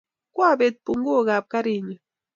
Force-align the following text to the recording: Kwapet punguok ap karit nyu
Kwapet 0.35 0.75
punguok 0.85 1.27
ap 1.37 1.45
karit 1.51 1.81
nyu 1.87 1.97